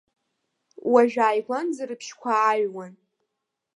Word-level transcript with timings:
Уажә 0.91 1.17
ааигәанӡа 1.25 1.83
рыбжьқәа 1.89 2.31
ааҩуан. 2.37 2.93